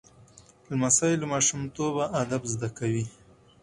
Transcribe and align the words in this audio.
لمسی 0.69 1.13
له 1.21 1.25
ماشومتوبه 1.33 2.03
ادب 2.21 2.43
زده 2.53 2.69
کوي. 2.77 3.05